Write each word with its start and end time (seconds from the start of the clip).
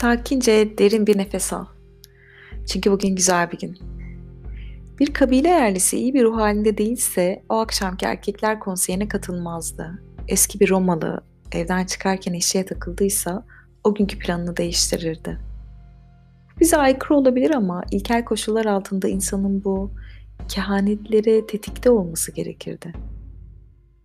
Sakince 0.00 0.78
derin 0.78 1.06
bir 1.06 1.18
nefes 1.18 1.52
al. 1.52 1.64
Çünkü 2.66 2.90
bugün 2.92 3.16
güzel 3.16 3.52
bir 3.52 3.58
gün. 3.58 3.78
Bir 4.98 5.12
kabile 5.12 5.48
yerlisi 5.48 5.98
iyi 5.98 6.14
bir 6.14 6.24
ruh 6.24 6.36
halinde 6.36 6.78
değilse 6.78 7.42
o 7.48 7.54
akşamki 7.54 8.06
erkekler 8.06 8.60
konseyine 8.60 9.08
katılmazdı. 9.08 10.02
Eski 10.28 10.60
bir 10.60 10.70
Romalı 10.70 11.20
evden 11.52 11.84
çıkarken 11.84 12.32
eşeğe 12.32 12.64
takıldıysa 12.66 13.44
o 13.84 13.94
günkü 13.94 14.18
planını 14.18 14.56
değiştirirdi. 14.56 15.38
Bize 16.60 16.76
aykırı 16.76 17.14
olabilir 17.14 17.50
ama 17.50 17.82
ilkel 17.90 18.24
koşullar 18.24 18.64
altında 18.64 19.08
insanın 19.08 19.64
bu 19.64 19.90
kehanetlere 20.48 21.46
tetikte 21.46 21.90
olması 21.90 22.32
gerekirdi. 22.32 22.92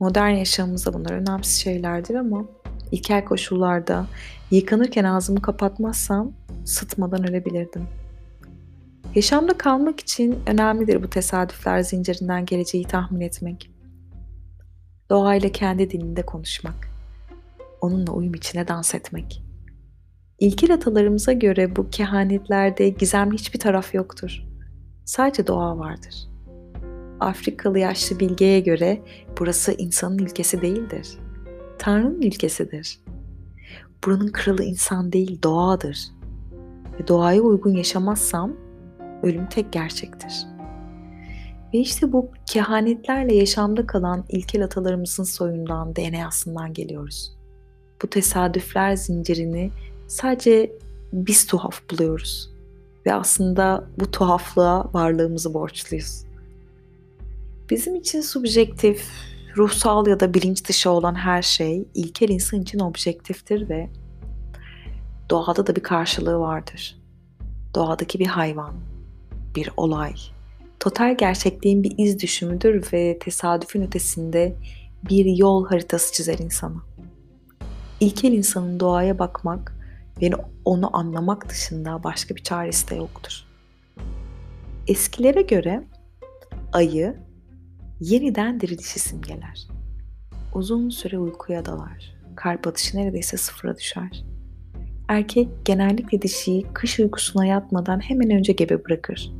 Modern 0.00 0.30
yaşamımızda 0.30 0.92
bunlar 0.92 1.10
önemsiz 1.10 1.56
şeylerdir 1.56 2.14
ama 2.14 2.44
ilkel 2.92 3.24
koşullarda 3.24 4.06
yıkanırken 4.50 5.04
ağzımı 5.04 5.42
kapatmazsam 5.42 6.32
sıtmadan 6.64 7.28
ölebilirdim. 7.28 7.88
Yaşamda 9.14 9.58
kalmak 9.58 10.00
için 10.00 10.38
önemlidir 10.46 11.02
bu 11.02 11.10
tesadüfler 11.10 11.80
zincirinden 11.80 12.46
geleceği 12.46 12.84
tahmin 12.84 13.20
etmek. 13.20 13.70
Doğayla 15.10 15.52
kendi 15.52 15.90
dilinde 15.90 16.22
konuşmak. 16.22 16.88
Onunla 17.80 18.12
uyum 18.12 18.34
içine 18.34 18.68
dans 18.68 18.94
etmek. 18.94 19.42
İlkel 20.38 20.74
atalarımıza 20.74 21.32
göre 21.32 21.76
bu 21.76 21.90
kehanetlerde 21.90 22.88
gizemli 22.88 23.34
hiçbir 23.34 23.58
taraf 23.58 23.94
yoktur. 23.94 24.42
Sadece 25.04 25.46
doğa 25.46 25.78
vardır. 25.78 26.28
Afrikalı 27.20 27.78
yaşlı 27.78 28.20
bilgeye 28.20 28.60
göre 28.60 29.02
burası 29.38 29.72
insanın 29.72 30.18
ülkesi 30.18 30.62
değildir. 30.62 31.18
Tanrı'nın 31.78 32.22
ülkesidir. 32.22 33.00
Buranın 34.04 34.28
kralı 34.28 34.64
insan 34.64 35.12
değil 35.12 35.42
doğadır. 35.42 35.98
Ve 37.00 37.08
doğaya 37.08 37.40
uygun 37.40 37.74
yaşamazsam 37.74 38.52
ölüm 39.22 39.46
tek 39.46 39.72
gerçektir. 39.72 40.46
Ve 41.74 41.78
işte 41.78 42.12
bu 42.12 42.30
kehanetlerle 42.46 43.34
yaşamda 43.34 43.86
kalan 43.86 44.24
ilkel 44.28 44.64
atalarımızın 44.64 45.24
soyundan, 45.24 45.96
DNA'sından 45.96 46.72
geliyoruz. 46.72 47.32
Bu 48.02 48.06
tesadüfler 48.06 48.96
zincirini 48.96 49.70
sadece 50.06 50.72
biz 51.12 51.46
tuhaf 51.46 51.90
buluyoruz. 51.90 52.50
Ve 53.06 53.14
aslında 53.14 53.84
bu 54.00 54.10
tuhaflığa 54.10 54.92
varlığımızı 54.92 55.54
borçluyuz. 55.54 56.24
Bizim 57.70 57.94
için 57.94 58.20
subjektif, 58.20 59.08
ruhsal 59.56 60.06
ya 60.06 60.20
da 60.20 60.34
bilinç 60.34 60.68
dışı 60.68 60.90
olan 60.90 61.14
her 61.14 61.42
şey 61.42 61.88
ilkel 61.94 62.28
insan 62.28 62.60
için 62.60 62.78
objektiftir 62.78 63.68
ve 63.68 63.88
doğada 65.30 65.66
da 65.66 65.76
bir 65.76 65.82
karşılığı 65.82 66.38
vardır. 66.38 66.98
Doğadaki 67.74 68.18
bir 68.18 68.26
hayvan, 68.26 68.74
bir 69.56 69.70
olay, 69.76 70.14
total 70.80 71.16
gerçekliğin 71.16 71.82
bir 71.82 71.94
iz 71.98 72.20
düşümüdür 72.20 72.92
ve 72.92 73.18
tesadüfün 73.18 73.82
ötesinde 73.82 74.56
bir 75.08 75.24
yol 75.24 75.66
haritası 75.66 76.12
çizer 76.12 76.38
insana. 76.38 76.82
İlkel 78.00 78.32
insanın 78.32 78.80
doğaya 78.80 79.18
bakmak 79.18 79.78
ve 80.22 80.30
onu 80.64 80.96
anlamak 80.96 81.48
dışında 81.48 82.04
başka 82.04 82.36
bir 82.36 82.42
çaresi 82.42 82.90
de 82.90 82.94
yoktur. 82.94 83.44
Eskilere 84.86 85.42
göre 85.42 85.84
ayı 86.72 87.27
yeniden 88.00 88.60
dirilişi 88.60 88.98
simgeler. 88.98 89.68
Uzun 90.54 90.88
süre 90.88 91.18
uykuya 91.18 91.64
dalar. 91.64 92.14
Kalp 92.36 92.66
atışı 92.66 92.96
neredeyse 92.96 93.36
sıfıra 93.36 93.76
düşer. 93.76 94.24
Erkek 95.08 95.48
genellikle 95.64 96.22
dişiyi 96.22 96.66
kış 96.72 97.00
uykusuna 97.00 97.46
yatmadan 97.46 98.00
hemen 98.00 98.30
önce 98.30 98.52
gebe 98.52 98.84
bırakır. 98.84 99.32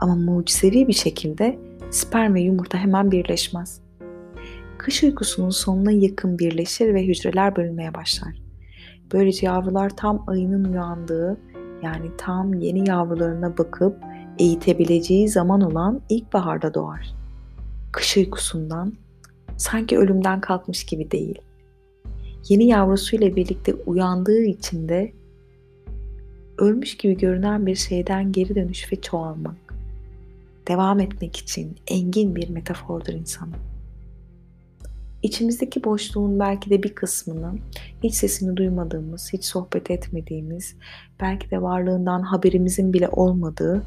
Ama 0.00 0.14
mucizevi 0.14 0.88
bir 0.88 0.92
şekilde 0.92 1.58
sperm 1.90 2.34
ve 2.34 2.40
yumurta 2.40 2.78
hemen 2.78 3.10
birleşmez. 3.10 3.80
Kış 4.78 5.02
uykusunun 5.02 5.50
sonuna 5.50 5.92
yakın 5.92 6.38
birleşir 6.38 6.94
ve 6.94 7.06
hücreler 7.06 7.56
bölünmeye 7.56 7.94
başlar. 7.94 8.42
Böylece 9.12 9.46
yavrular 9.46 9.96
tam 9.96 10.24
ayının 10.26 10.64
uyandığı 10.64 11.40
yani 11.82 12.10
tam 12.18 12.54
yeni 12.54 12.88
yavrularına 12.88 13.58
bakıp 13.58 13.96
eğitebileceği 14.38 15.28
zaman 15.28 15.60
olan 15.60 16.00
ilkbaharda 16.08 16.74
doğar. 16.74 17.19
Kış 17.92 18.16
uykusundan 18.16 18.92
sanki 19.56 19.98
ölümden 19.98 20.40
kalkmış 20.40 20.84
gibi 20.84 21.10
değil. 21.10 21.38
Yeni 22.48 22.66
yavrusuyla 22.66 23.36
birlikte 23.36 23.74
uyandığı 23.74 24.42
için 24.42 24.88
de 24.88 25.12
ölmüş 26.58 26.96
gibi 26.96 27.16
görünen 27.16 27.66
bir 27.66 27.74
şeyden 27.74 28.32
geri 28.32 28.54
dönüş 28.54 28.92
ve 28.92 29.00
çoğalmak. 29.00 29.56
Devam 30.68 31.00
etmek 31.00 31.36
için 31.36 31.76
engin 31.86 32.36
bir 32.36 32.48
metafordur 32.48 33.12
insanın. 33.12 33.54
İçimizdeki 35.22 35.84
boşluğun 35.84 36.40
belki 36.40 36.70
de 36.70 36.82
bir 36.82 36.94
kısmını 36.94 37.52
hiç 38.02 38.14
sesini 38.14 38.56
duymadığımız, 38.56 39.32
hiç 39.32 39.44
sohbet 39.44 39.90
etmediğimiz, 39.90 40.74
belki 41.20 41.50
de 41.50 41.62
varlığından 41.62 42.22
haberimizin 42.22 42.92
bile 42.92 43.08
olmadığı 43.08 43.82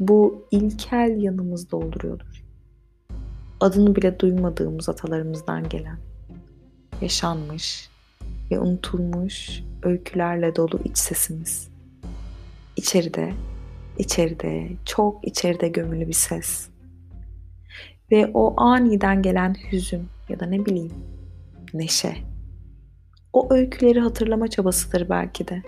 bu 0.00 0.44
ilkel 0.50 1.16
yanımız 1.20 1.70
dolduruyordur. 1.70 2.31
Adını 3.62 3.96
bile 3.96 4.18
duymadığımız 4.18 4.88
atalarımızdan 4.88 5.68
gelen, 5.68 5.98
yaşanmış 7.00 7.88
ve 8.50 8.58
unutulmuş 8.58 9.62
öykülerle 9.82 10.56
dolu 10.56 10.80
iç 10.84 10.98
sesimiz. 10.98 11.68
İçeride, 12.76 13.32
içeride, 13.98 14.68
çok 14.84 15.28
içeride 15.28 15.68
gömülü 15.68 16.08
bir 16.08 16.12
ses. 16.12 16.68
Ve 18.10 18.30
o 18.34 18.60
aniden 18.60 19.22
gelen 19.22 19.56
hüzün, 19.72 20.08
ya 20.28 20.40
da 20.40 20.46
ne 20.46 20.66
bileyim 20.66 20.92
neşe. 21.74 22.16
O 23.32 23.54
öyküleri 23.54 24.00
hatırlama 24.00 24.48
çabasıdır 24.48 25.08
belki 25.08 25.48
de. 25.48 25.62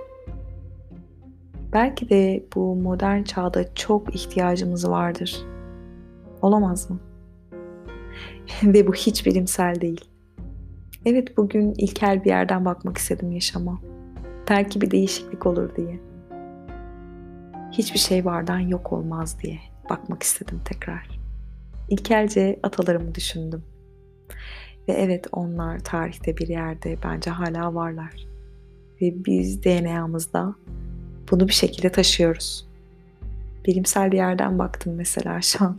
Belki 1.72 2.08
de 2.08 2.44
bu 2.54 2.76
modern 2.76 3.22
çağda 3.22 3.74
çok 3.74 4.14
ihtiyacımız 4.14 4.88
vardır. 4.88 5.42
Olamaz 6.42 6.90
mı? 6.90 7.00
Ve 8.62 8.86
bu 8.86 8.94
hiç 8.94 9.26
bilimsel 9.26 9.80
değil. 9.80 10.04
Evet 11.06 11.36
bugün 11.36 11.74
ilkel 11.78 12.24
bir 12.24 12.30
yerden 12.30 12.64
bakmak 12.64 12.98
istedim 12.98 13.32
yaşama. 13.32 13.80
Belki 14.50 14.80
bir 14.80 14.90
değişiklik 14.90 15.46
olur 15.46 15.76
diye. 15.76 16.00
Hiçbir 17.72 17.98
şey 17.98 18.24
vardan 18.24 18.58
yok 18.58 18.92
olmaz 18.92 19.38
diye 19.42 19.58
bakmak 19.90 20.22
istedim 20.22 20.60
tekrar. 20.64 21.20
İlkelce 21.88 22.60
atalarımı 22.62 23.14
düşündüm. 23.14 23.64
Ve 24.88 24.92
evet 24.92 25.26
onlar 25.32 25.78
tarihte 25.78 26.36
bir 26.36 26.48
yerde 26.48 26.96
bence 27.04 27.30
hala 27.30 27.74
varlar. 27.74 28.26
Ve 29.02 29.24
biz 29.24 29.64
DNA'mızda 29.64 30.54
bunu 31.30 31.48
bir 31.48 31.52
şekilde 31.52 31.92
taşıyoruz. 31.92 32.68
Bilimsel 33.66 34.12
bir 34.12 34.16
yerden 34.16 34.58
baktım 34.58 34.94
mesela 34.94 35.40
şu 35.42 35.64
an. 35.64 35.76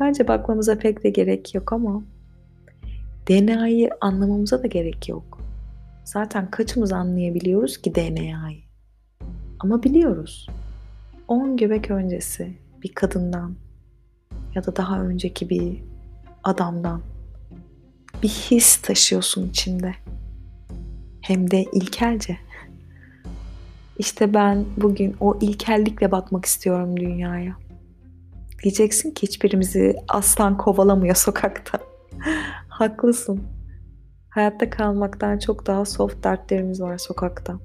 Bence 0.00 0.28
bakmamıza 0.28 0.78
pek 0.78 1.04
de 1.04 1.10
gerek 1.10 1.54
yok 1.54 1.72
ama 1.72 2.02
DNA'yı 3.28 3.90
anlamamıza 4.00 4.62
da 4.62 4.66
gerek 4.66 5.08
yok. 5.08 5.38
Zaten 6.04 6.50
kaçımız 6.50 6.92
anlayabiliyoruz 6.92 7.78
ki 7.78 7.94
DNA'yı? 7.94 8.60
Ama 9.60 9.82
biliyoruz. 9.82 10.48
10 11.28 11.56
göbek 11.56 11.90
öncesi 11.90 12.58
bir 12.82 12.94
kadından 12.94 13.56
ya 14.54 14.66
da 14.66 14.76
daha 14.76 15.00
önceki 15.00 15.50
bir 15.50 15.82
adamdan 16.44 17.02
bir 18.22 18.28
his 18.28 18.76
taşıyorsun 18.76 19.48
içinde. 19.48 19.94
Hem 21.20 21.50
de 21.50 21.62
ilkelce. 21.62 22.38
İşte 23.98 24.34
ben 24.34 24.64
bugün 24.76 25.16
o 25.20 25.38
ilkellikle 25.40 26.10
bakmak 26.12 26.44
istiyorum 26.44 26.96
dünyaya. 26.96 27.56
Diyeceksin 28.66 29.10
ki 29.10 29.26
hiçbirimizi 29.26 29.96
aslan 30.08 30.56
kovalamıyor 30.56 31.14
sokakta. 31.26 31.78
Haklısın. 32.68 33.42
Hayatta 34.30 34.70
kalmaktan 34.70 35.38
çok 35.38 35.66
daha 35.66 35.84
soft 35.84 36.24
dertlerimiz 36.24 36.80
var 36.80 36.98
sokakta. 36.98 37.58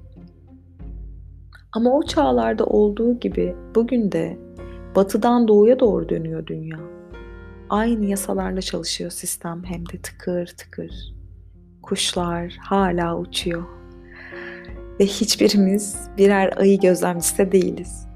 Ama 1.72 1.90
o 1.90 2.02
çağlarda 2.02 2.64
olduğu 2.64 3.20
gibi 3.20 3.56
bugün 3.74 4.12
de 4.12 4.38
batıdan 4.96 5.48
doğuya 5.48 5.80
doğru 5.80 6.08
dönüyor 6.08 6.46
dünya. 6.46 6.78
Aynı 7.70 8.04
yasalarla 8.04 8.60
çalışıyor 8.60 9.10
sistem 9.10 9.62
hem 9.64 9.88
de 9.88 10.02
tıkır 10.02 10.46
tıkır. 10.46 11.14
Kuşlar 11.82 12.56
hala 12.60 13.18
uçuyor. 13.18 13.64
Ve 15.00 15.06
hiçbirimiz 15.06 16.08
birer 16.18 16.56
ayı 16.56 16.80
gözlemcisi 16.80 17.38
de 17.38 17.52
değiliz. 17.52 18.06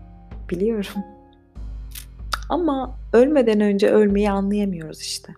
Biliyorum. 0.50 1.15
Ama 2.48 2.98
ölmeden 3.12 3.60
önce 3.60 3.90
ölmeyi 3.90 4.30
anlayamıyoruz 4.30 5.00
işte. 5.00 5.34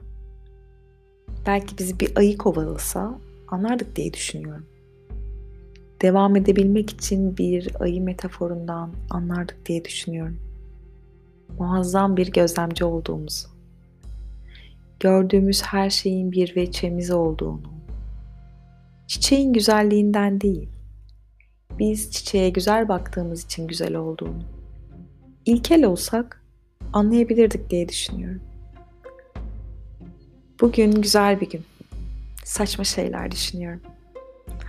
Belki 1.46 1.78
bizi 1.78 2.00
bir 2.00 2.16
ayı 2.16 2.38
kovalasa 2.38 3.18
anlardık 3.48 3.96
diye 3.96 4.12
düşünüyorum. 4.12 4.66
devam 6.02 6.36
edebilmek 6.36 6.90
için 6.90 7.36
bir 7.36 7.68
ayı 7.80 8.02
metaforundan 8.02 8.92
anlardık 9.10 9.66
diye 9.66 9.84
düşünüyorum. 9.84 10.36
Muazzam 11.58 12.16
bir 12.16 12.32
gözlemci 12.32 12.84
olduğumuzu, 12.84 13.48
gördüğümüz 15.00 15.62
her 15.62 15.90
şeyin 15.90 16.32
bir 16.32 16.56
veçemiz 16.56 17.10
olduğunu, 17.10 17.72
çiçeğin 19.06 19.52
güzelliğinden 19.52 20.40
değil, 20.40 20.68
biz 21.78 22.10
çiçeğe 22.10 22.50
güzel 22.50 22.88
baktığımız 22.88 23.44
için 23.44 23.66
güzel 23.66 23.94
olduğunu, 23.94 24.42
ilkel 25.46 25.84
olsak 25.84 26.44
anlayabilirdik 26.92 27.70
diye 27.70 27.88
düşünüyorum. 27.88 28.40
Bugün 30.60 30.92
güzel 30.92 31.40
bir 31.40 31.50
gün. 31.50 31.64
Saçma 32.44 32.84
şeyler 32.84 33.30
düşünüyorum. 33.30 33.80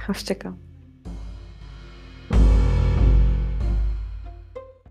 Hoşçakal. 0.08 0.54